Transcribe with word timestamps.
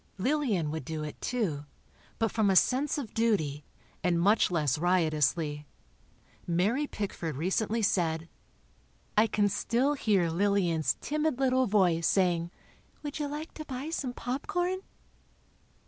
Lillian 0.17 0.71
would 0.71 0.83
do 0.83 1.03
it, 1.03 1.21
too, 1.21 1.67
but 2.17 2.31
from 2.31 2.49
a 2.49 2.55
sense 2.55 2.97
of 2.97 3.13
duty, 3.13 3.63
and 4.03 4.19
much 4.19 4.49
less 4.49 4.79
riotously. 4.79 5.67
Mary 6.47 6.87
Pickford 6.87 7.35
recently 7.37 7.83
said: 7.83 8.27
"I 9.15 9.27
can 9.27 9.47
still 9.47 9.93
hear 9.93 10.31
Lillian's 10.31 10.97
timid 11.01 11.37
little 11.37 11.67
voice 11.67 12.07
saying: 12.07 12.49
'Would 13.03 13.19
you 13.19 13.27
like 13.27 13.53
to 13.53 13.65
buy 13.65 13.91
some 13.91 14.11
popcorn?! 14.13 14.79